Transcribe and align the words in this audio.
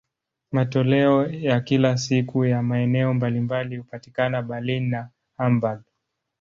Matoleo 0.51 1.25
ya 1.31 1.59
kila 1.61 1.97
siku 1.97 2.45
ya 2.45 2.61
maeneo 2.63 3.13
mbalimbali 3.13 3.77
hupatikana 3.77 4.41
Berlin 4.41 4.89
na 4.89 5.09
Hamburg. 5.37 5.81